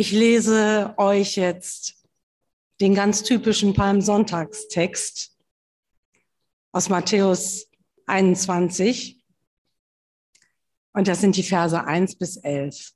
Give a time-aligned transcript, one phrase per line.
[0.00, 2.06] Ich lese euch jetzt
[2.80, 5.36] den ganz typischen Palmsonntagstext
[6.70, 7.66] aus Matthäus
[8.06, 9.20] 21.
[10.92, 12.92] Und das sind die Verse 1 bis 11.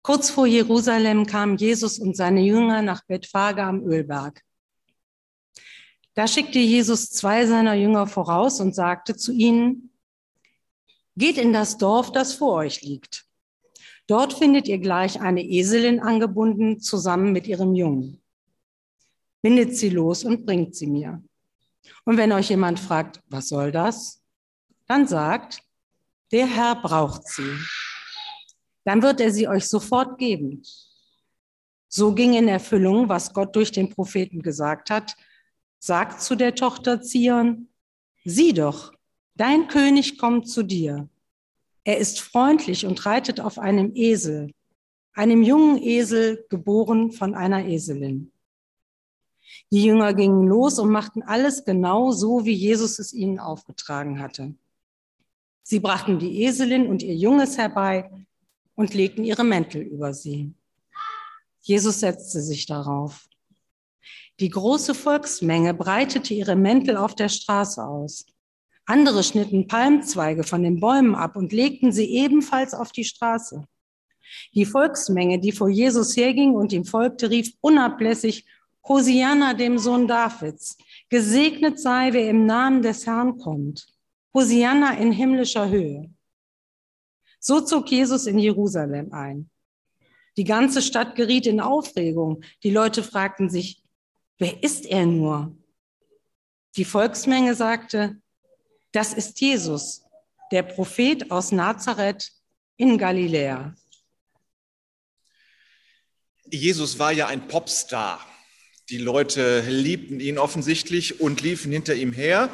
[0.00, 4.42] Kurz vor Jerusalem kamen Jesus und seine Jünger nach Bethphage am Ölberg.
[6.14, 9.92] Da schickte Jesus zwei seiner Jünger voraus und sagte zu ihnen,
[11.16, 13.27] geht in das Dorf, das vor euch liegt.
[14.08, 18.22] Dort findet ihr gleich eine Eselin angebunden, zusammen mit ihrem Jungen.
[19.42, 21.22] Bindet sie los und bringt sie mir.
[22.06, 24.22] Und wenn euch jemand fragt, was soll das?
[24.86, 25.62] Dann sagt,
[26.32, 27.52] der Herr braucht sie.
[28.84, 30.62] Dann wird er sie euch sofort geben.
[31.88, 35.16] So ging in Erfüllung, was Gott durch den Propheten gesagt hat.
[35.78, 37.68] Sagt zu der Tochter Zion,
[38.24, 38.92] sieh doch,
[39.34, 41.10] dein König kommt zu dir.
[41.88, 44.52] Er ist freundlich und reitet auf einem Esel,
[45.14, 48.30] einem jungen Esel, geboren von einer Eselin.
[49.70, 54.54] Die Jünger gingen los und machten alles genau so, wie Jesus es ihnen aufgetragen hatte.
[55.62, 58.10] Sie brachten die Eselin und ihr Junges herbei
[58.74, 60.52] und legten ihre Mäntel über sie.
[61.62, 63.30] Jesus setzte sich darauf.
[64.40, 68.26] Die große Volksmenge breitete ihre Mäntel auf der Straße aus.
[68.88, 73.66] Andere schnitten Palmzweige von den Bäumen ab und legten sie ebenfalls auf die Straße.
[74.54, 78.46] Die Volksmenge, die vor Jesus herging und ihm folgte, rief unablässig,
[78.88, 80.78] Hosianna dem Sohn Davids,
[81.10, 83.86] gesegnet sei, wer im Namen des Herrn kommt.
[84.32, 86.10] Hosianna in himmlischer Höhe.
[87.40, 89.50] So zog Jesus in Jerusalem ein.
[90.38, 92.42] Die ganze Stadt geriet in Aufregung.
[92.62, 93.82] Die Leute fragten sich,
[94.38, 95.54] wer ist er nur?
[96.76, 98.22] Die Volksmenge sagte,
[98.92, 100.02] das ist Jesus,
[100.50, 102.32] der Prophet aus Nazareth
[102.76, 103.74] in Galiläa.
[106.50, 108.24] Jesus war ja ein Popstar.
[108.88, 112.48] Die Leute liebten ihn offensichtlich und liefen hinter ihm her.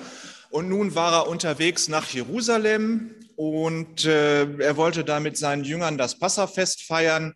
[0.51, 5.99] Und nun war er unterwegs nach Jerusalem und äh, er wollte da mit seinen Jüngern
[5.99, 7.35] das Passafest feiern.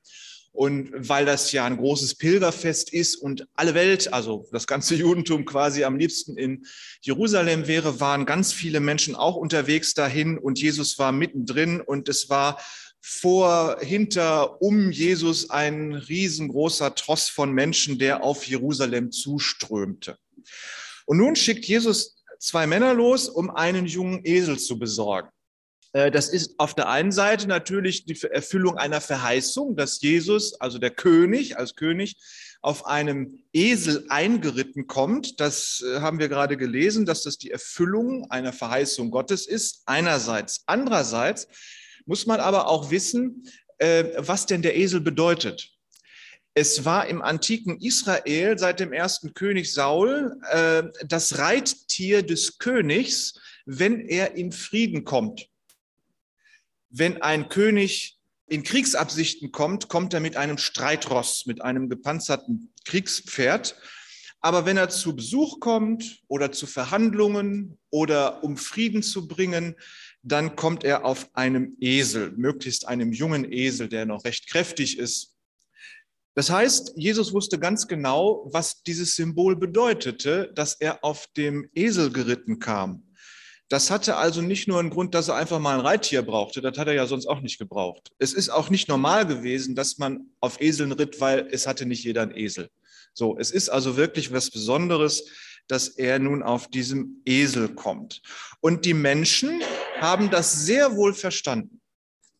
[0.52, 5.44] Und weil das ja ein großes Pilgerfest ist und alle Welt, also das ganze Judentum
[5.44, 6.66] quasi am liebsten in
[7.00, 12.28] Jerusalem wäre, waren ganz viele Menschen auch unterwegs dahin und Jesus war mittendrin und es
[12.28, 12.58] war
[13.00, 20.18] vor, hinter, um Jesus ein riesengroßer Tross von Menschen, der auf Jerusalem zuströmte.
[21.06, 25.30] Und nun schickt Jesus zwei Männer los, um einen jungen Esel zu besorgen.
[25.98, 30.78] Äh, das ist auf der einen Seite natürlich die Erfüllung einer Verheißung, dass Jesus, also
[30.78, 32.16] der König, als König,
[32.60, 35.40] auf einem Esel eingeritten kommt.
[35.40, 40.62] Das äh, haben wir gerade gelesen, dass das die Erfüllung einer Verheißung Gottes ist, einerseits.
[40.66, 41.48] Andererseits
[42.06, 43.44] muss man aber auch wissen,
[43.78, 45.70] äh, was denn der Esel bedeutet.
[46.54, 50.40] Es war im antiken Israel seit dem ersten König Saul
[51.06, 55.48] das Reittier des Königs, wenn er in Frieden kommt.
[56.90, 63.76] Wenn ein König in Kriegsabsichten kommt, kommt er mit einem Streitross, mit einem gepanzerten Kriegspferd.
[64.40, 69.74] Aber wenn er zu Besuch kommt oder zu Verhandlungen oder um Frieden zu bringen,
[70.22, 75.34] dann kommt er auf einem Esel, möglichst einem jungen Esel, der noch recht kräftig ist.
[76.34, 82.12] Das heißt, Jesus wusste ganz genau, was dieses Symbol bedeutete, dass er auf dem Esel
[82.12, 83.07] geritten kam.
[83.68, 86.78] Das hatte also nicht nur einen Grund, dass er einfach mal ein Reittier brauchte, das
[86.78, 88.10] hat er ja sonst auch nicht gebraucht.
[88.18, 92.02] Es ist auch nicht normal gewesen, dass man auf Eseln ritt, weil es hatte nicht
[92.04, 92.70] jeder einen Esel.
[93.12, 95.24] So, es ist also wirklich was Besonderes,
[95.66, 98.22] dass er nun auf diesem Esel kommt.
[98.60, 99.60] Und die Menschen
[100.00, 101.80] haben das sehr wohl verstanden.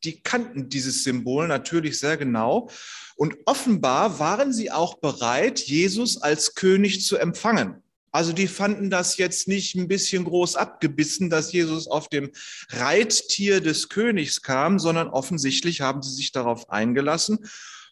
[0.05, 2.71] Die kannten dieses Symbol natürlich sehr genau.
[3.17, 7.83] Und offenbar waren sie auch bereit, Jesus als König zu empfangen.
[8.11, 12.31] Also die fanden das jetzt nicht ein bisschen groß abgebissen, dass Jesus auf dem
[12.71, 17.39] Reittier des Königs kam, sondern offensichtlich haben sie sich darauf eingelassen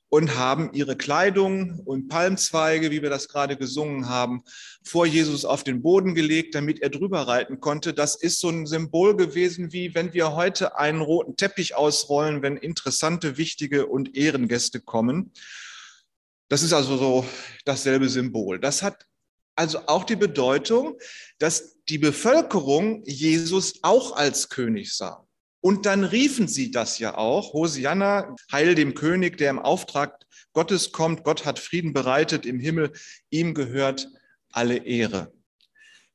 [0.09, 4.43] und haben ihre Kleidung und Palmzweige, wie wir das gerade gesungen haben,
[4.85, 7.93] vor Jesus auf den Boden gelegt, damit er drüber reiten konnte.
[7.93, 12.57] Das ist so ein Symbol gewesen, wie wenn wir heute einen roten Teppich ausrollen, wenn
[12.57, 15.33] interessante, wichtige und Ehrengäste kommen.
[16.49, 17.27] Das ist also so
[17.65, 18.61] dasselbe Symbol.
[18.61, 19.07] Das hat
[19.57, 20.99] also auch die Bedeutung,
[21.39, 25.27] dass die Bevölkerung Jesus auch als König sah.
[25.61, 30.93] Und dann riefen sie das ja auch, Hosianna, heil dem König, der im Auftrag Gottes
[30.93, 32.93] kommt, Gott hat Frieden bereitet im Himmel,
[33.31, 34.09] ihm gehört
[34.53, 35.33] alle Ehre.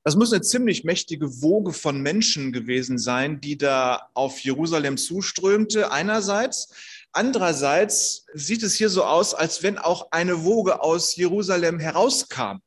[0.04, 5.92] Das muss eine ziemlich mächtige Woge von Menschen gewesen sein, die da auf Jerusalem zuströmte
[5.92, 6.74] einerseits,
[7.14, 12.62] Andererseits sieht es hier so aus, als wenn auch eine Woge aus Jerusalem herauskam.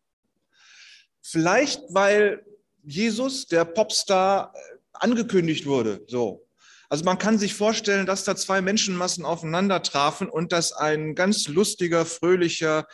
[1.26, 2.44] Vielleicht, weil
[2.82, 4.52] Jesus, der Popstar,
[4.92, 6.46] angekündigt wurde, so.
[6.88, 11.48] Also man kann sich vorstellen, dass da zwei Menschenmassen aufeinander trafen und dass ein ganz
[11.48, 12.86] lustiger, fröhlicher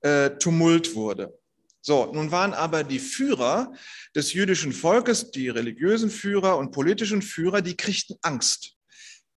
[0.00, 1.38] äh, Tumult wurde.
[1.82, 3.72] So, nun waren aber die Führer
[4.14, 8.72] des jüdischen Volkes, die religiösen Führer und politischen Führer, die kriegten Angst,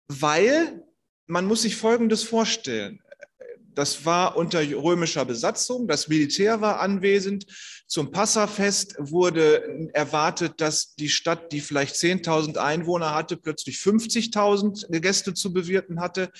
[0.07, 0.81] weil
[1.25, 3.01] man muss sich Folgendes vorstellen.
[3.77, 7.45] Das war unter römischer Besatzung, das Militär war anwesend.
[7.85, 15.35] Zum Passafest wurde erwartet, dass die Stadt, die vielleicht 10.000 Einwohner hatte, plötzlich 50.000 Gäste
[15.35, 16.31] zu bewirten hatte.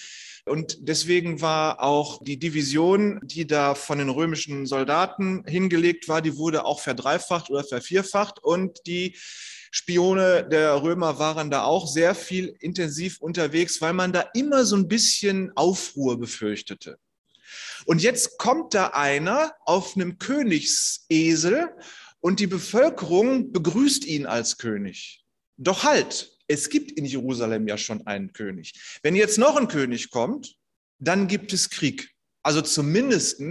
[0.45, 6.38] Und deswegen war auch die Division, die da von den römischen Soldaten hingelegt war, die
[6.38, 8.44] wurde auch verdreifacht oder vervierfacht.
[8.44, 9.16] Und die
[9.69, 14.75] Spione der Römer waren da auch sehr viel intensiv unterwegs, weil man da immer so
[14.75, 16.98] ein bisschen Aufruhr befürchtete.
[17.88, 21.69] Und jetzt kommt da einer auf einem Königsesel
[22.19, 25.24] und die Bevölkerung begrüßt ihn als König.
[25.56, 28.74] Doch halt, es gibt in Jerusalem ja schon einen König.
[29.04, 30.57] Wenn jetzt noch ein König kommt,
[31.00, 32.10] dann gibt es Krieg.
[32.44, 33.42] Also zumindest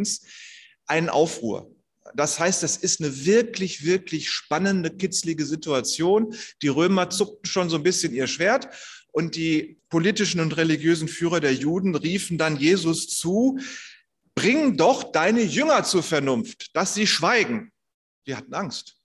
[0.85, 1.75] einen Aufruhr.
[2.15, 6.35] Das heißt, das ist eine wirklich, wirklich spannende, kitzlige Situation.
[6.61, 8.69] Die Römer zuckten schon so ein bisschen ihr Schwert
[9.13, 13.59] und die politischen und religiösen Führer der Juden riefen dann Jesus zu,
[14.37, 17.73] bring doch deine Jünger zur Vernunft, dass sie schweigen.
[18.27, 18.97] Die hatten Angst,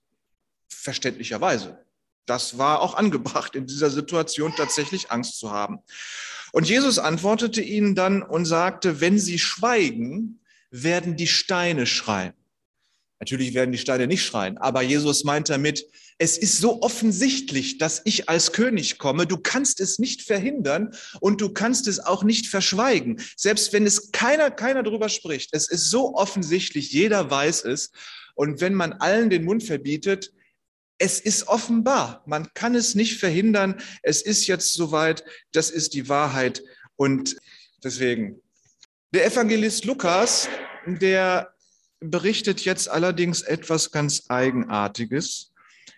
[0.68, 1.84] verständlicherweise.
[2.26, 5.80] Das war auch angebracht, in dieser Situation tatsächlich Angst zu haben.
[6.52, 10.40] Und Jesus antwortete ihnen dann und sagte, wenn sie schweigen,
[10.70, 12.34] werden die Steine schreien.
[13.22, 15.86] Natürlich werden die Steine nicht schreien, aber Jesus meint damit,
[16.18, 19.28] es ist so offensichtlich, dass ich als König komme.
[19.28, 23.22] Du kannst es nicht verhindern und du kannst es auch nicht verschweigen.
[23.36, 25.50] Selbst wenn es keiner, keiner drüber spricht.
[25.52, 27.92] Es ist so offensichtlich, jeder weiß es.
[28.34, 30.32] Und wenn man allen den Mund verbietet,
[30.98, 32.24] es ist offenbar.
[32.26, 33.80] Man kann es nicht verhindern.
[34.02, 35.22] Es ist jetzt soweit.
[35.52, 36.60] Das ist die Wahrheit.
[36.96, 37.36] Und
[37.84, 38.42] deswegen,
[39.14, 40.48] der Evangelist Lukas,
[40.84, 41.52] der
[42.02, 45.52] berichtet jetzt allerdings etwas ganz Eigenartiges.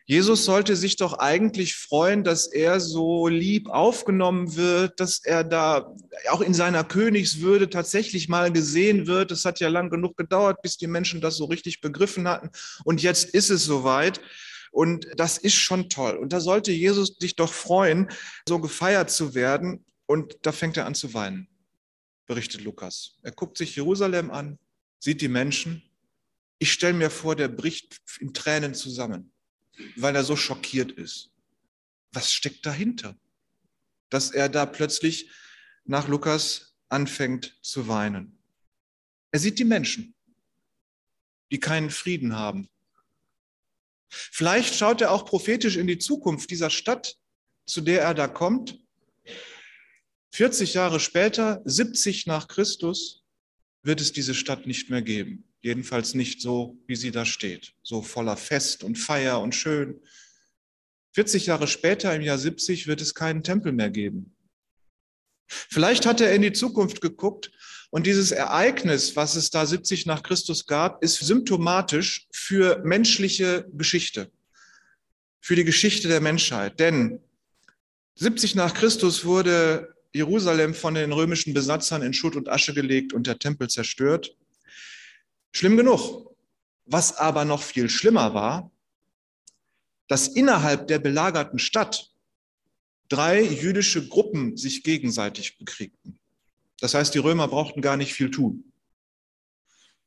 [0.07, 5.95] Jesus sollte sich doch eigentlich freuen, dass er so lieb aufgenommen wird, dass er da
[6.29, 9.31] auch in seiner Königswürde tatsächlich mal gesehen wird.
[9.31, 12.51] Es hat ja lang genug gedauert, bis die Menschen das so richtig begriffen hatten.
[12.85, 14.21] Und jetzt ist es soweit.
[14.73, 16.17] Und das ist schon toll.
[16.17, 18.11] Und da sollte Jesus dich doch freuen,
[18.47, 19.85] so gefeiert zu werden.
[20.05, 21.49] Und da fängt er an zu weinen,
[22.27, 23.17] berichtet Lukas.
[23.23, 24.59] Er guckt sich Jerusalem an,
[24.99, 25.83] sieht die Menschen.
[26.59, 29.35] Ich stelle mir vor, der bricht in Tränen zusammen
[29.97, 31.31] weil er so schockiert ist.
[32.13, 33.19] Was steckt dahinter?
[34.09, 35.31] Dass er da plötzlich
[35.85, 38.39] nach Lukas anfängt zu weinen.
[39.33, 40.15] Er sieht die Menschen,
[41.51, 42.69] die keinen Frieden haben.
[44.09, 47.17] Vielleicht schaut er auch prophetisch in die Zukunft dieser Stadt,
[47.67, 48.79] zu der er da kommt.
[50.33, 53.25] 40 Jahre später, 70 nach Christus,
[53.83, 55.49] wird es diese Stadt nicht mehr geben.
[55.65, 59.99] Jedenfalls nicht so, wie sie da steht, so voller Fest und Feier und schön.
[61.15, 64.37] 40 Jahre später, im Jahr 70, wird es keinen Tempel mehr geben.
[65.47, 67.51] Vielleicht hat er in die Zukunft geguckt
[67.89, 74.31] und dieses Ereignis, was es da 70 nach Christus gab, ist symptomatisch für menschliche Geschichte,
[75.41, 76.79] für die Geschichte der Menschheit.
[76.79, 77.21] Denn
[78.17, 83.27] 70 nach Christus wurde Jerusalem von den römischen Besatzern in Schutt und Asche gelegt und
[83.27, 84.37] der Tempel zerstört.
[85.55, 86.35] Schlimm genug.
[86.87, 88.71] Was aber noch viel schlimmer war,
[90.09, 92.13] dass innerhalb der belagerten Stadt
[93.09, 96.19] drei jüdische Gruppen sich gegenseitig bekriegten.
[96.81, 98.73] Das heißt, die Römer brauchten gar nicht viel tun.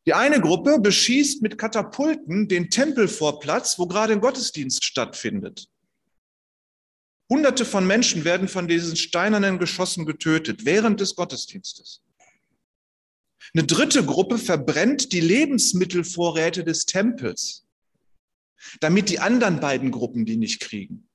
[0.05, 5.67] Die eine Gruppe beschießt mit Katapulten den Tempelvorplatz, wo gerade ein Gottesdienst stattfindet.
[7.29, 12.01] Hunderte von Menschen werden von diesen steinernen Geschossen getötet während des Gottesdienstes.
[13.53, 17.65] Eine dritte Gruppe verbrennt die Lebensmittelvorräte des Tempels,
[18.79, 21.07] damit die anderen beiden Gruppen die nicht kriegen.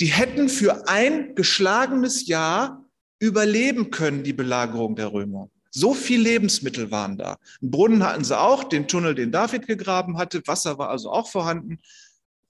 [0.00, 2.84] Die hätten für ein geschlagenes Jahr
[3.18, 5.50] überleben können, die Belagerung der Römer.
[5.70, 7.38] So viel Lebensmittel waren da.
[7.60, 10.42] Einen Brunnen hatten sie auch, den Tunnel, den David gegraben hatte.
[10.46, 11.78] Wasser war also auch vorhanden.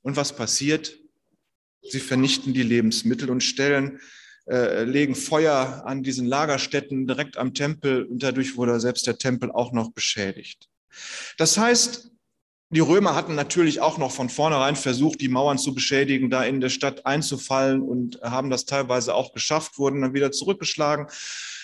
[0.02, 0.96] Und was passiert?
[1.82, 4.00] Sie vernichten die Lebensmittel und stellen
[4.46, 9.50] äh, legen Feuer an diesen Lagerstätten direkt am Tempel und dadurch wurde selbst der Tempel
[9.50, 10.68] auch noch beschädigt.
[11.38, 12.10] Das heißt,
[12.72, 16.60] die Römer hatten natürlich auch noch von vornherein versucht, die Mauern zu beschädigen, da in
[16.60, 21.08] der Stadt einzufallen und haben das teilweise auch geschafft, wurden dann wieder zurückgeschlagen.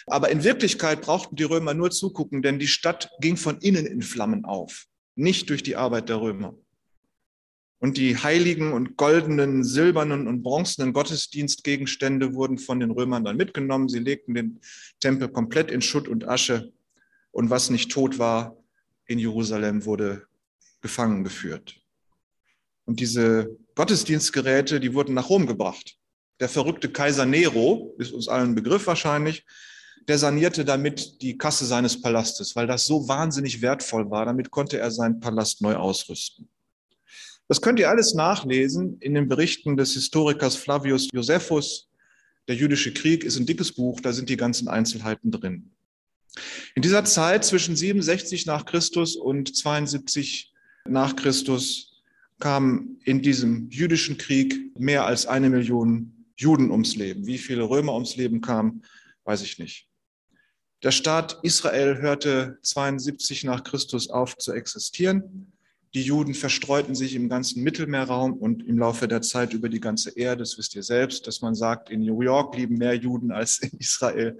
[0.06, 4.02] Aber in Wirklichkeit brauchten die Römer nur zugucken, denn die Stadt ging von innen in
[4.02, 6.54] Flammen auf, nicht durch die Arbeit der Römer.
[7.78, 13.88] Und die heiligen und goldenen, silbernen und bronzenen Gottesdienstgegenstände wurden von den Römern dann mitgenommen.
[13.88, 14.60] Sie legten den
[15.00, 16.72] Tempel komplett in Schutt und Asche.
[17.32, 18.56] Und was nicht tot war
[19.06, 20.26] in Jerusalem, wurde
[20.80, 21.76] gefangen geführt.
[22.86, 25.98] Und diese Gottesdienstgeräte, die wurden nach Rom gebracht.
[26.40, 29.44] Der verrückte Kaiser Nero, ist uns allen Begriff wahrscheinlich,
[30.08, 34.24] der sanierte damit die Kasse seines Palastes, weil das so wahnsinnig wertvoll war.
[34.24, 36.48] Damit konnte er seinen Palast neu ausrüsten.
[37.48, 41.88] Das könnt ihr alles nachlesen in den Berichten des Historikers Flavius Josephus.
[42.48, 45.70] Der jüdische Krieg ist ein dickes Buch, da sind die ganzen Einzelheiten drin.
[46.74, 50.52] In dieser Zeit zwischen 67 nach Christus und 72
[50.86, 52.02] nach Christus
[52.38, 57.26] kamen in diesem jüdischen Krieg mehr als eine Million Juden ums Leben.
[57.26, 58.82] Wie viele Römer ums Leben kamen,
[59.24, 59.88] weiß ich nicht.
[60.82, 65.52] Der Staat Israel hörte 72 nach Christus auf zu existieren.
[65.94, 70.10] Die Juden verstreuten sich im ganzen Mittelmeerraum und im Laufe der Zeit über die ganze
[70.10, 70.42] Erde.
[70.42, 73.78] Das wisst ihr selbst, dass man sagt, in New York lieben mehr Juden als in
[73.78, 74.38] Israel.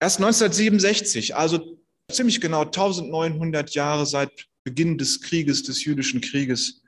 [0.00, 1.78] Erst 1967, also
[2.10, 4.30] ziemlich genau 1900 Jahre seit
[4.62, 6.82] Beginn des Krieges, des jüdischen Krieges,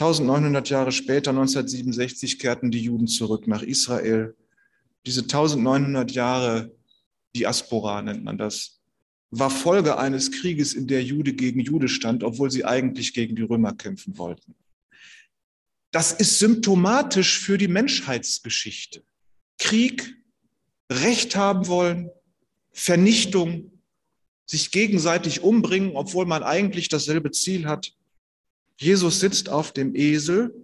[0.00, 4.36] 1900 Jahre später, 1967, kehrten die Juden zurück nach Israel.
[5.06, 6.72] Diese 1900 Jahre
[7.34, 8.77] Diaspora nennt man das,
[9.30, 13.42] war Folge eines Krieges, in der Jude gegen Jude stand, obwohl sie eigentlich gegen die
[13.42, 14.54] Römer kämpfen wollten.
[15.90, 19.02] Das ist symptomatisch für die Menschheitsgeschichte.
[19.58, 20.14] Krieg,
[20.90, 22.10] Recht haben wollen,
[22.72, 23.72] Vernichtung,
[24.46, 27.92] sich gegenseitig umbringen, obwohl man eigentlich dasselbe Ziel hat.
[28.78, 30.54] Jesus sitzt auf dem Esel,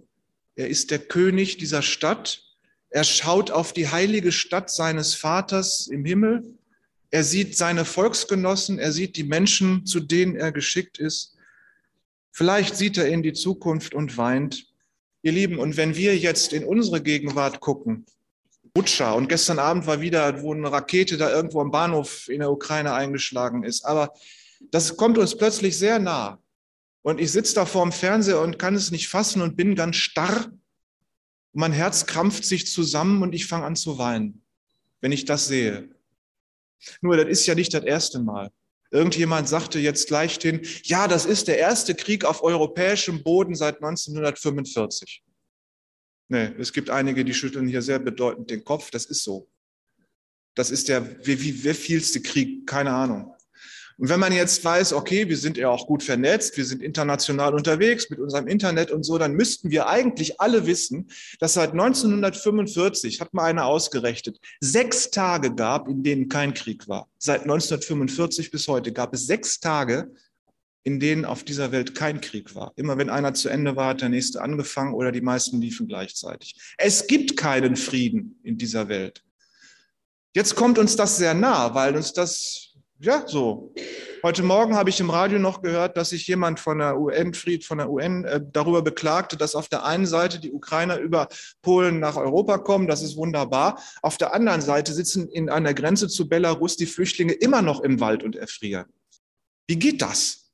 [0.55, 2.43] er ist der König dieser Stadt,
[2.89, 6.57] er schaut auf die heilige Stadt seines Vaters im Himmel
[7.15, 11.37] er sieht seine Volksgenossen, er sieht die Menschen, zu denen er geschickt ist.
[12.33, 14.65] Vielleicht sieht er in die Zukunft und weint.
[15.21, 18.05] Ihr Lieben, und wenn wir jetzt in unsere Gegenwart gucken,
[18.73, 22.51] Butscha, und gestern Abend war wieder, wo eine Rakete da irgendwo am Bahnhof in der
[22.51, 24.11] Ukraine eingeschlagen ist, aber
[24.71, 26.43] das kommt uns plötzlich sehr nah.
[27.01, 30.51] Und ich sitze da vorm Fernseher und kann es nicht fassen und bin ganz starr.
[31.53, 34.41] Mein Herz krampft sich zusammen und ich fange an zu weinen,
[34.99, 35.94] wenn ich das sehe.
[37.01, 38.51] Nur, das ist ja nicht das erste Mal.
[38.91, 43.75] Irgendjemand sagte jetzt gleich den, ja, das ist der erste Krieg auf europäischem Boden seit
[43.75, 45.23] 1945.
[46.27, 48.91] Nee, es gibt einige, die schütteln hier sehr bedeutend den Kopf.
[48.91, 49.49] Das ist so.
[50.55, 53.34] Das ist der wie, wie, wie vielste Krieg, keine Ahnung.
[53.97, 57.53] Und wenn man jetzt weiß, okay, wir sind ja auch gut vernetzt, wir sind international
[57.53, 61.09] unterwegs mit unserem Internet und so, dann müssten wir eigentlich alle wissen,
[61.39, 67.07] dass seit 1945, hat mal einer ausgerechnet, sechs Tage gab, in denen kein Krieg war.
[67.17, 70.11] Seit 1945 bis heute gab es sechs Tage,
[70.83, 72.73] in denen auf dieser Welt kein Krieg war.
[72.75, 76.55] Immer wenn einer zu Ende war, hat der nächste angefangen oder die meisten liefen gleichzeitig.
[76.77, 79.23] Es gibt keinen Frieden in dieser Welt.
[80.35, 82.64] Jetzt kommt uns das sehr nah, weil uns das
[82.99, 83.73] ja, so.
[84.23, 87.63] Heute Morgen habe ich im Radio noch gehört, dass sich jemand von der UN, Fried
[87.63, 91.27] von der UN, äh, darüber beklagte, dass auf der einen Seite die Ukrainer über
[91.61, 92.87] Polen nach Europa kommen.
[92.87, 93.81] Das ist wunderbar.
[94.01, 97.99] Auf der anderen Seite sitzen in einer Grenze zu Belarus die Flüchtlinge immer noch im
[97.99, 98.85] Wald und erfrieren.
[99.67, 100.51] Wie geht das?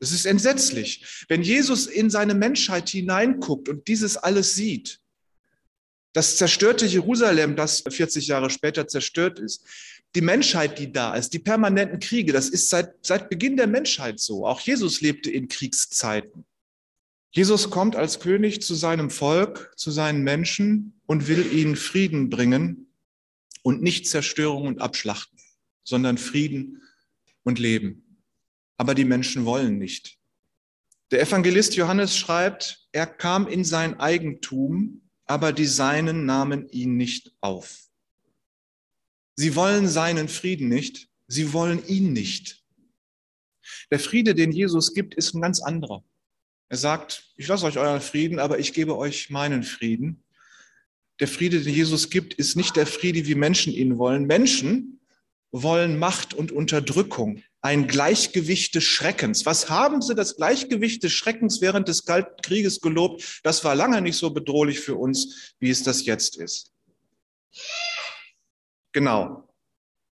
[0.00, 1.24] Das ist entsetzlich.
[1.28, 5.00] Wenn Jesus in seine Menschheit hineinguckt und dieses alles sieht,
[6.12, 9.64] das zerstörte Jerusalem, das 40 Jahre später zerstört ist,
[10.14, 14.20] die Menschheit, die da ist, die permanenten Kriege, das ist seit, seit Beginn der Menschheit
[14.20, 14.46] so.
[14.46, 16.44] Auch Jesus lebte in Kriegszeiten.
[17.30, 22.88] Jesus kommt als König zu seinem Volk, zu seinen Menschen und will ihnen Frieden bringen
[23.62, 25.38] und nicht Zerstörung und Abschlachten,
[25.82, 26.82] sondern Frieden
[27.42, 28.18] und Leben.
[28.76, 30.18] Aber die Menschen wollen nicht.
[31.10, 37.32] Der Evangelist Johannes schreibt, er kam in sein Eigentum, aber die Seinen nahmen ihn nicht
[37.40, 37.91] auf.
[39.34, 42.62] Sie wollen seinen Frieden nicht, sie wollen ihn nicht.
[43.90, 46.04] Der Friede, den Jesus gibt, ist ein ganz anderer.
[46.68, 50.24] Er sagt, ich lasse euch euren Frieden, aber ich gebe euch meinen Frieden.
[51.20, 54.26] Der Friede, den Jesus gibt, ist nicht der Friede, wie Menschen ihn wollen.
[54.26, 55.00] Menschen
[55.50, 59.46] wollen Macht und Unterdrückung, ein Gleichgewicht des Schreckens.
[59.46, 63.40] Was haben sie das Gleichgewicht des Schreckens während des Kalten Krieges gelobt?
[63.44, 66.72] Das war lange nicht so bedrohlich für uns, wie es das jetzt ist.
[68.92, 69.48] Genau.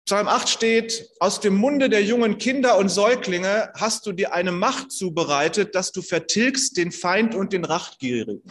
[0.07, 4.53] Psalm 8 steht, aus dem Munde der jungen Kinder und Säuglinge hast du dir eine
[4.53, 8.43] Macht zubereitet, dass du vertilgst den Feind und den Rachgierigen.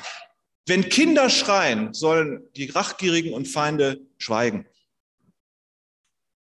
[0.68, 4.68] Wenn Kinder schreien, sollen die Rachgierigen und Feinde schweigen.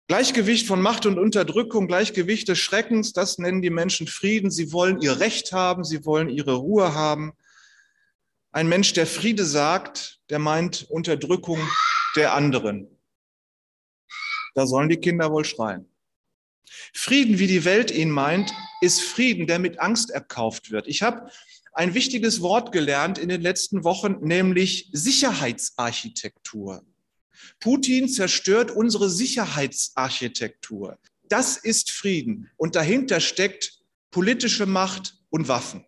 [0.08, 4.50] Gleichgewicht von Macht und Unterdrückung, Gleichgewicht des Schreckens, das nennen die Menschen Frieden.
[4.50, 7.32] Sie wollen ihr Recht haben, sie wollen ihre Ruhe haben.
[8.50, 11.58] Ein Mensch, der Friede sagt, der meint Unterdrückung
[12.16, 12.88] der anderen.
[14.54, 15.86] Da sollen die Kinder wohl schreien.
[16.92, 20.86] Frieden, wie die Welt ihn meint, ist Frieden, der mit Angst erkauft wird.
[20.86, 21.30] Ich habe
[21.72, 26.84] ein wichtiges Wort gelernt in den letzten Wochen, nämlich Sicherheitsarchitektur.
[27.60, 30.98] Putin zerstört unsere Sicherheitsarchitektur.
[31.28, 32.50] Das ist Frieden.
[32.56, 33.80] Und dahinter steckt
[34.10, 35.86] politische Macht und Waffen,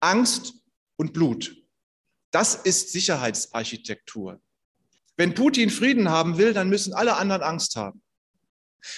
[0.00, 0.54] Angst
[0.96, 1.54] und Blut.
[2.30, 4.40] Das ist Sicherheitsarchitektur.
[5.16, 8.02] Wenn Putin Frieden haben will, dann müssen alle anderen Angst haben.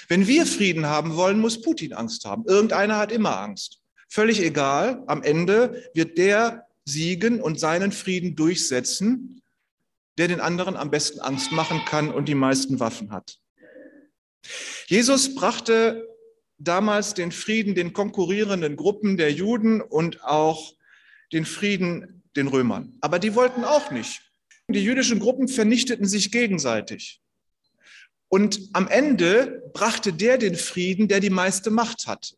[0.09, 2.45] Wenn wir Frieden haben wollen, muss Putin Angst haben.
[2.47, 3.81] Irgendeiner hat immer Angst.
[4.09, 9.43] Völlig egal, am Ende wird der siegen und seinen Frieden durchsetzen,
[10.17, 13.39] der den anderen am besten Angst machen kann und die meisten Waffen hat.
[14.87, 16.09] Jesus brachte
[16.59, 20.75] damals den Frieden den konkurrierenden Gruppen der Juden und auch
[21.33, 22.97] den Frieden den Römern.
[23.01, 24.23] Aber die wollten auch nicht.
[24.69, 27.23] Die jüdischen Gruppen vernichteten sich gegenseitig.
[28.29, 32.35] Und am Ende brachte der den Frieden, der die meiste Macht hat.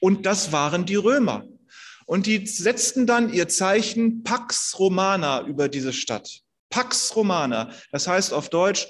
[0.00, 1.44] Und das waren die Römer.
[2.06, 6.42] Und die setzten dann ihr Zeichen Pax Romana über diese Stadt.
[6.68, 8.88] Pax Romana, das heißt auf Deutsch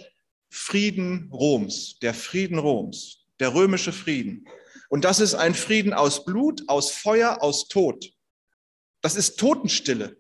[0.48, 4.46] Frieden Roms, der Frieden Roms, der römische Frieden.
[4.88, 8.10] Und das ist ein Frieden aus Blut, aus Feuer, aus Tod.
[9.02, 10.16] Das ist Totenstille.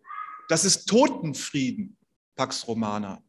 [0.48, 1.96] Das ist Totenfrieden,
[2.36, 3.22] Pax Romana.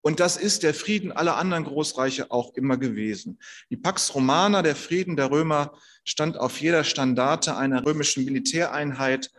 [0.00, 3.38] Und das ist der Frieden aller anderen Großreiche auch immer gewesen.
[3.70, 9.30] Die Pax Romana, der Frieden der Römer, stand auf jeder Standarte einer römischen Militäreinheit.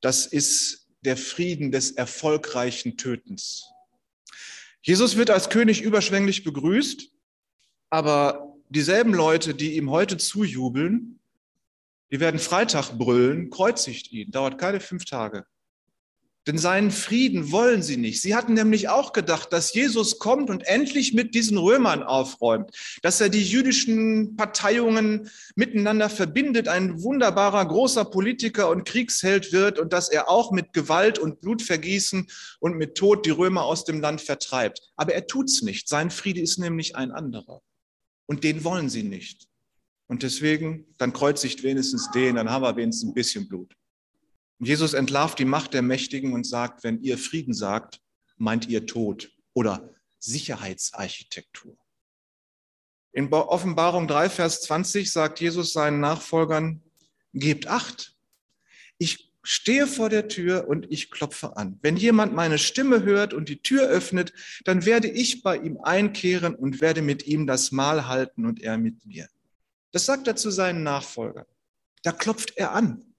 [0.00, 3.66] Das ist der Frieden des erfolgreichen Tötens.
[4.82, 7.10] Jesus wird als König überschwänglich begrüßt,
[7.90, 11.20] aber dieselben Leute, die ihm heute zujubeln,
[12.10, 15.46] die werden Freitag brüllen, kreuzigt ihn, dauert keine fünf Tage.
[16.46, 18.20] Denn seinen Frieden wollen sie nicht.
[18.20, 22.70] Sie hatten nämlich auch gedacht, dass Jesus kommt und endlich mit diesen Römern aufräumt,
[23.02, 29.94] dass er die jüdischen Parteiungen miteinander verbindet, ein wunderbarer großer Politiker und Kriegsheld wird und
[29.94, 32.28] dass er auch mit Gewalt und Blutvergießen
[32.60, 34.92] und mit Tod die Römer aus dem Land vertreibt.
[34.96, 35.88] Aber er tut's nicht.
[35.88, 37.62] Sein Friede ist nämlich ein anderer.
[38.26, 39.48] Und den wollen sie nicht.
[40.06, 43.74] Und deswegen, dann kreuzigt wenigstens den, dann haben wir wenigstens ein bisschen Blut.
[44.64, 48.00] Jesus entlarvt die Macht der Mächtigen und sagt, wenn ihr Frieden sagt,
[48.36, 51.76] meint ihr Tod oder Sicherheitsarchitektur.
[53.12, 56.82] In Offenbarung 3, Vers 20 sagt Jesus seinen Nachfolgern,
[57.32, 58.16] gebt acht.
[58.98, 61.78] Ich stehe vor der Tür und ich klopfe an.
[61.82, 64.32] Wenn jemand meine Stimme hört und die Tür öffnet,
[64.64, 68.78] dann werde ich bei ihm einkehren und werde mit ihm das Mahl halten und er
[68.78, 69.28] mit mir.
[69.92, 71.46] Das sagt er zu seinen Nachfolgern.
[72.02, 73.13] Da klopft er an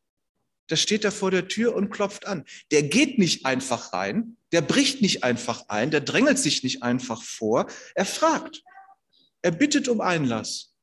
[0.67, 2.45] da steht er vor der Tür und klopft an.
[2.71, 7.21] Der geht nicht einfach rein, der bricht nicht einfach ein, der drängelt sich nicht einfach
[7.21, 8.63] vor, er fragt.
[9.41, 10.73] Er bittet um Einlass.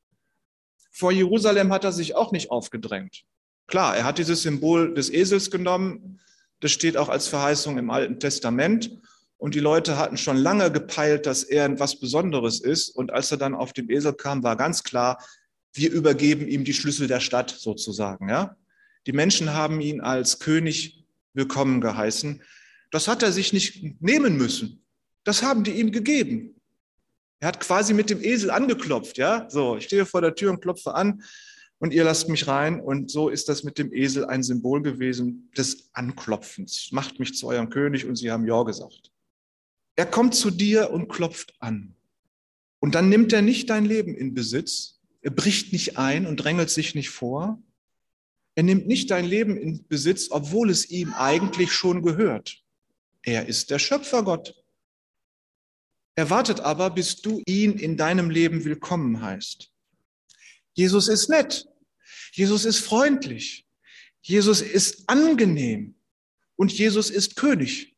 [0.91, 3.23] Vor Jerusalem hat er sich auch nicht aufgedrängt.
[3.67, 6.19] Klar, er hat dieses Symbol des Esels genommen,
[6.59, 8.91] das steht auch als Verheißung im Alten Testament.
[9.37, 12.87] Und die Leute hatten schon lange gepeilt, dass er etwas Besonderes ist.
[12.89, 15.21] Und als er dann auf dem Esel kam, war ganz klar,
[15.73, 18.29] wir übergeben ihm die Schlüssel der Stadt sozusagen.
[18.29, 18.55] Ja?
[19.05, 22.41] Die Menschen haben ihn als König willkommen geheißen.
[22.91, 24.85] Das hat er sich nicht nehmen müssen.
[25.23, 26.61] Das haben die ihm gegeben.
[27.39, 29.49] Er hat quasi mit dem Esel angeklopft, ja?
[29.49, 31.23] So, ich stehe vor der Tür und klopfe an
[31.79, 32.79] und ihr lasst mich rein.
[32.79, 36.89] Und so ist das mit dem Esel ein Symbol gewesen des Anklopfens.
[36.91, 39.11] Macht mich zu eurem König und sie haben Ja gesagt.
[39.97, 41.95] Er kommt zu dir und klopft an.
[42.79, 45.01] Und dann nimmt er nicht dein Leben in Besitz.
[45.21, 47.61] Er bricht nicht ein und drängelt sich nicht vor,
[48.55, 52.61] er nimmt nicht dein Leben in Besitz, obwohl es ihm eigentlich schon gehört.
[53.23, 54.55] Er ist der Schöpfergott.
[56.15, 59.71] Er wartet aber, bis du ihn in deinem Leben willkommen heißt.
[60.73, 61.67] Jesus ist nett.
[62.33, 63.65] Jesus ist freundlich.
[64.21, 65.95] Jesus ist angenehm.
[66.55, 67.95] Und Jesus ist König.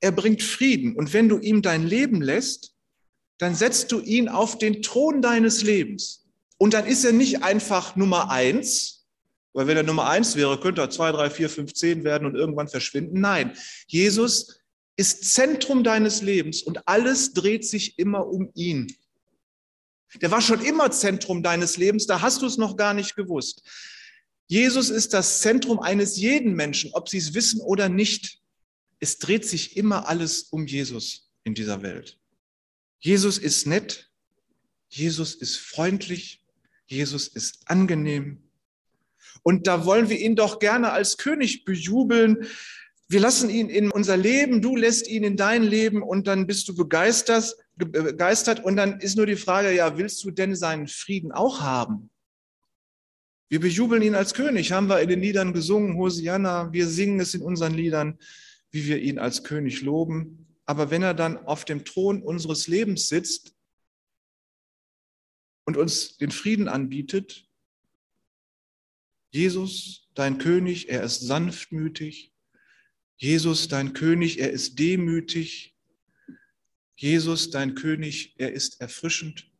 [0.00, 0.94] Er bringt Frieden.
[0.96, 2.74] Und wenn du ihm dein Leben lässt,
[3.38, 6.26] dann setzt du ihn auf den Thron deines Lebens.
[6.58, 8.97] Und dann ist er nicht einfach Nummer eins,
[9.52, 12.34] weil wenn er Nummer eins wäre, könnte er zwei, drei, vier, fünf, zehn werden und
[12.34, 13.20] irgendwann verschwinden.
[13.20, 13.56] Nein,
[13.86, 14.60] Jesus
[14.96, 18.92] ist Zentrum deines Lebens und alles dreht sich immer um ihn.
[20.20, 23.62] Der war schon immer Zentrum deines Lebens, da hast du es noch gar nicht gewusst.
[24.46, 28.40] Jesus ist das Zentrum eines jeden Menschen, ob sie es wissen oder nicht.
[28.98, 32.18] Es dreht sich immer alles um Jesus in dieser Welt.
[32.98, 34.10] Jesus ist nett,
[34.88, 36.42] Jesus ist freundlich,
[36.86, 38.47] Jesus ist angenehm.
[39.42, 42.46] Und da wollen wir ihn doch gerne als König bejubeln.
[43.08, 46.68] Wir lassen ihn in unser Leben, du lässt ihn in dein Leben und dann bist
[46.68, 48.62] du begeistert, begeistert.
[48.62, 52.10] Und dann ist nur die Frage, ja, willst du denn seinen Frieden auch haben?
[53.50, 57.32] Wir bejubeln ihn als König, haben wir in den Liedern gesungen, Hosianna, wir singen es
[57.32, 58.18] in unseren Liedern,
[58.70, 60.46] wie wir ihn als König loben.
[60.66, 63.54] Aber wenn er dann auf dem Thron unseres Lebens sitzt
[65.64, 67.47] und uns den Frieden anbietet,
[69.30, 72.32] Jesus, dein König, er ist sanftmütig.
[73.16, 75.74] Jesus, dein König, er ist demütig.
[76.96, 79.50] Jesus, dein König, er ist erfrischend.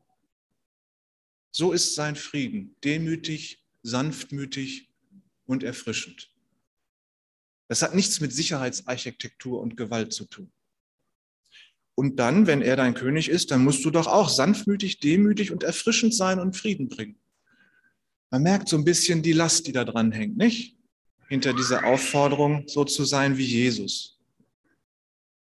[1.51, 4.89] So ist sein Frieden, demütig, sanftmütig
[5.47, 6.31] und erfrischend.
[7.69, 10.51] Das hat nichts mit Sicherheitsarchitektur und Gewalt zu tun.
[11.95, 15.65] Und dann, wenn er dein König ist, dann musst du doch auch sanftmütig, demütig und
[15.65, 17.19] erfrischend sein und Frieden bringen.
[18.31, 20.77] Man merkt so ein bisschen die Last, die da dran hängt, nicht?
[21.29, 24.19] Hinter dieser Aufforderung, so zu sein wie Jesus.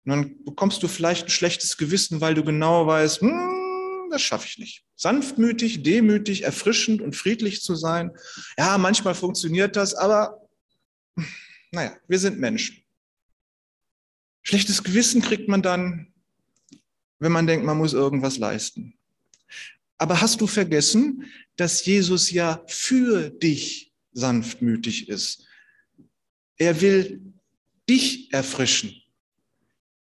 [0.05, 4.47] Und dann bekommst du vielleicht ein schlechtes Gewissen, weil du genau weißt, hm, das schaffe
[4.47, 4.85] ich nicht.
[4.95, 8.11] Sanftmütig, demütig, erfrischend und friedlich zu sein.
[8.57, 10.47] Ja, manchmal funktioniert das, aber
[11.71, 12.83] naja, wir sind Menschen.
[14.43, 16.13] Schlechtes Gewissen kriegt man dann,
[17.19, 18.96] wenn man denkt, man muss irgendwas leisten.
[19.97, 25.45] Aber hast du vergessen, dass Jesus ja für dich sanftmütig ist?
[26.57, 27.21] Er will
[27.89, 28.95] dich erfrischen.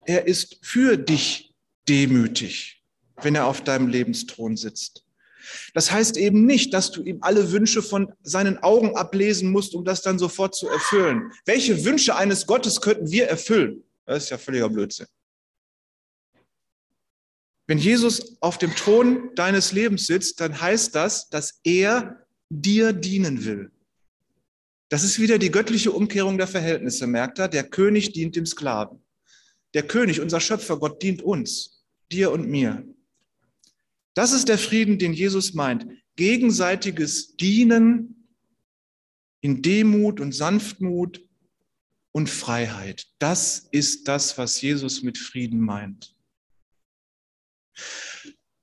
[0.07, 1.55] Er ist für dich
[1.89, 2.83] demütig,
[3.23, 5.05] wenn er auf deinem Lebensthron sitzt.
[5.75, 9.85] Das heißt eben nicht, dass du ihm alle Wünsche von seinen Augen ablesen musst, um
[9.85, 11.31] das dann sofort zu erfüllen.
[11.45, 13.83] Welche Wünsche eines Gottes könnten wir erfüllen?
[14.07, 15.07] Das ist ja völliger Blödsinn.
[17.67, 23.45] Wenn Jesus auf dem Thron deines Lebens sitzt, dann heißt das, dass er dir dienen
[23.45, 23.71] will.
[24.91, 27.49] Das ist wieder die göttliche Umkehrung der Verhältnisse, merkt er?
[27.49, 29.03] Der König dient dem Sklaven.
[29.73, 32.87] Der König, unser Schöpfer, Gott dient uns, dir und mir.
[34.15, 35.87] Das ist der Frieden, den Jesus meint.
[36.17, 38.29] Gegenseitiges Dienen
[39.41, 41.27] in Demut und Sanftmut
[42.13, 43.09] und Freiheit.
[43.19, 46.14] Das ist das, was Jesus mit Frieden meint.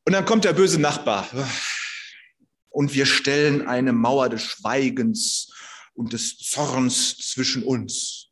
[0.06, 1.28] Und dann kommt der böse Nachbar
[2.70, 5.54] und wir stellen eine Mauer des Schweigens
[5.94, 8.30] und des Zorns zwischen uns.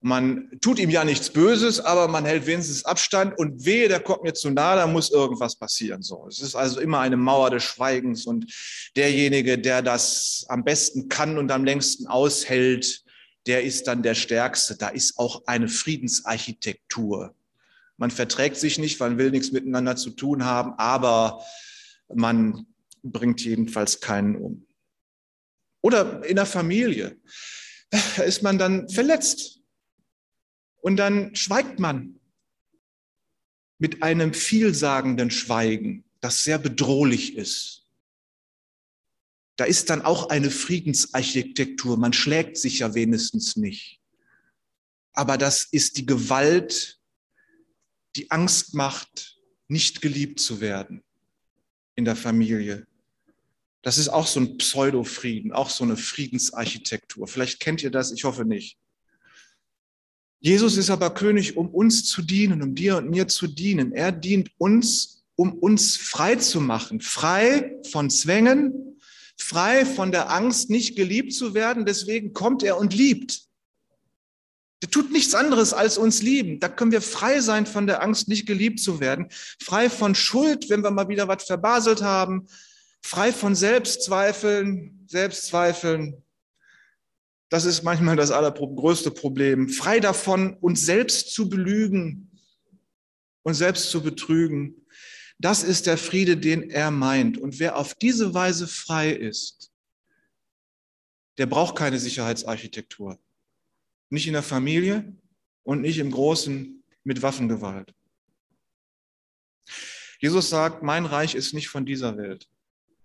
[0.00, 4.22] Man tut ihm ja nichts Böses, aber man hält wenigstens Abstand und wehe, der kommt
[4.22, 6.02] mir zu nahe, da muss irgendwas passieren.
[6.02, 8.52] So, es ist also immer eine Mauer des Schweigens und
[8.96, 13.02] derjenige, der das am besten kann und am längsten aushält,
[13.46, 14.76] der ist dann der Stärkste.
[14.76, 17.34] Da ist auch eine Friedensarchitektur
[17.96, 21.44] man verträgt sich nicht, man will nichts miteinander zu tun haben, aber
[22.12, 22.66] man
[23.02, 24.66] bringt jedenfalls keinen um.
[25.82, 27.20] Oder in der Familie
[28.24, 29.60] ist man dann verletzt
[30.80, 32.20] und dann schweigt man
[33.78, 37.86] mit einem vielsagenden Schweigen, das sehr bedrohlich ist.
[39.56, 41.96] Da ist dann auch eine Friedensarchitektur.
[41.96, 44.00] Man schlägt sich ja wenigstens nicht.
[45.12, 47.00] Aber das ist die Gewalt
[48.16, 51.02] die Angst macht, nicht geliebt zu werden
[51.96, 52.86] in der Familie.
[53.82, 57.26] Das ist auch so ein Pseudo-Frieden, auch so eine Friedensarchitektur.
[57.26, 58.78] Vielleicht kennt ihr das, ich hoffe nicht.
[60.40, 63.92] Jesus ist aber König, um uns zu dienen, um dir und mir zu dienen.
[63.92, 69.00] Er dient uns, um uns frei zu machen, frei von Zwängen,
[69.36, 71.86] frei von der Angst, nicht geliebt zu werden.
[71.86, 73.42] Deswegen kommt er und liebt.
[74.84, 76.60] Der tut nichts anderes als uns lieben.
[76.60, 79.28] Da können wir frei sein von der Angst, nicht geliebt zu werden.
[79.58, 82.46] Frei von Schuld, wenn wir mal wieder was verbaselt haben.
[83.02, 86.22] Frei von Selbstzweifeln, Selbstzweifeln.
[87.48, 89.70] Das ist manchmal das allergrößte Problem.
[89.70, 92.30] Frei davon, uns selbst zu belügen
[93.42, 94.86] und selbst zu betrügen.
[95.38, 97.38] Das ist der Friede, den er meint.
[97.38, 99.70] Und wer auf diese Weise frei ist,
[101.38, 103.18] der braucht keine Sicherheitsarchitektur.
[104.14, 105.12] Nicht in der Familie
[105.64, 107.92] und nicht im Großen mit Waffengewalt.
[110.20, 112.46] Jesus sagt, mein Reich ist nicht von dieser Welt.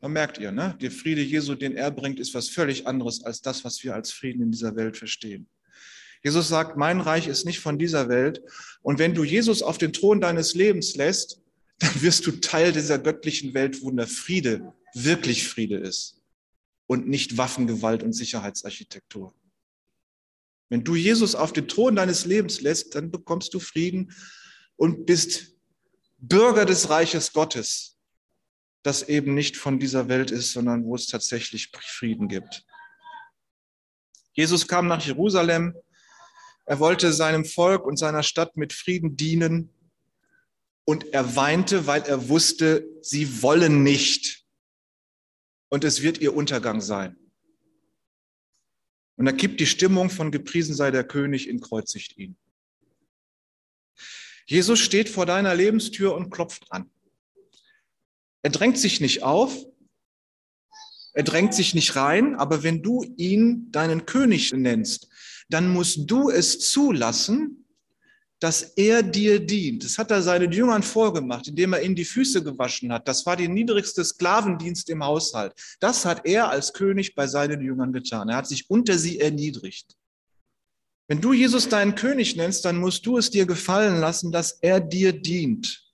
[0.01, 0.77] Da merkt ihr, ne?
[0.79, 4.11] Der Friede Jesu, den er bringt, ist was völlig anderes als das, was wir als
[4.11, 5.49] Frieden in dieser Welt verstehen.
[6.23, 8.43] Jesus sagt, mein Reich ist nicht von dieser Welt.
[8.83, 11.41] Und wenn du Jesus auf den Thron deines Lebens lässt,
[11.79, 16.21] dann wirst du Teil dieser göttlichen Welt, wo der Friede wirklich Friede ist
[16.85, 19.33] und nicht Waffengewalt und Sicherheitsarchitektur.
[20.69, 24.13] Wenn du Jesus auf den Thron deines Lebens lässt, dann bekommst du Frieden
[24.75, 25.55] und bist
[26.17, 27.95] Bürger des Reiches Gottes.
[28.81, 32.65] das eben nicht von dieser Welt ist, sondern wo es tatsächlich Frieden gibt.
[34.31, 35.75] Jesus kam nach Jerusalem.
[36.65, 39.73] Er wollte seinem Volk und seiner Stadt mit Frieden dienen.
[40.85, 44.45] Und er weinte, weil er wusste, sie wollen nicht.
[45.67, 47.17] Und es wird ihr Untergang sein.
[49.19, 52.37] Und er kippt die Stimmung von gepriesen sei der König in kreuzigt ihn.
[54.45, 56.89] Jesus steht vor deiner Lebenstür und klopft an.
[58.43, 59.53] Er drängt sich nicht auf,
[61.11, 65.09] er drängt sich nicht rein, aber wenn du ihn deinen König nennst,
[65.49, 67.58] dann musst du es zulassen,
[68.39, 69.83] dass er dir dient.
[69.83, 73.07] Das hat er seinen Jüngern vorgemacht, indem er ihnen die Füße gewaschen hat.
[73.07, 75.53] Das war der niedrigste Sklavendienst im Haushalt.
[75.79, 78.29] Das hat er als König bei seinen Jüngern getan.
[78.29, 79.97] Er hat sich unter sie erniedrigt.
[81.07, 84.79] Wenn du Jesus deinen König nennst, dann musst du es dir gefallen lassen, dass er
[84.79, 85.85] dir dient.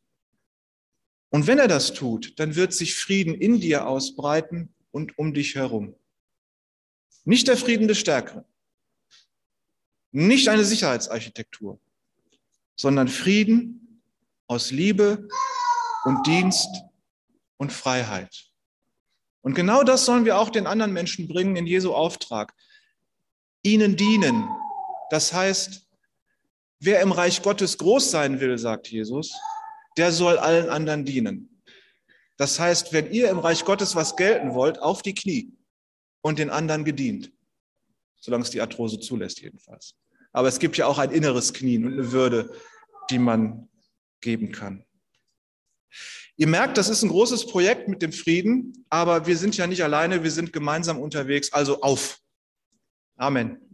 [1.29, 5.55] Und wenn er das tut, dann wird sich Frieden in dir ausbreiten und um dich
[5.55, 5.95] herum.
[7.23, 8.43] Nicht der Frieden des Stärkeren,
[10.12, 11.79] nicht eine Sicherheitsarchitektur,
[12.75, 14.01] sondern Frieden
[14.47, 15.27] aus Liebe
[16.03, 16.69] und Dienst
[17.57, 18.51] und Freiheit.
[19.41, 22.53] Und genau das sollen wir auch den anderen Menschen bringen in Jesu Auftrag.
[23.63, 24.47] Ihnen dienen.
[25.09, 25.88] Das heißt,
[26.79, 29.33] wer im Reich Gottes groß sein will, sagt Jesus,
[29.97, 31.61] der soll allen anderen dienen.
[32.38, 35.53] Das heißt, wenn ihr im Reich Gottes was gelten wollt, auf die Knie
[36.21, 37.31] und den anderen gedient.
[38.19, 39.95] Solange es die Arthrose zulässt, jedenfalls.
[40.35, 42.53] Aber es gibt ja auch ein inneres Knien und eine Würde,
[43.09, 43.69] die man
[44.19, 44.83] geben kann.
[46.35, 49.81] Ihr merkt, das ist ein großes Projekt mit dem Frieden, aber wir sind ja nicht
[49.81, 51.53] alleine, wir sind gemeinsam unterwegs.
[51.53, 52.19] Also auf.
[53.15, 53.64] Amen.